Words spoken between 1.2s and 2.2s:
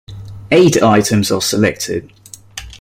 are selected.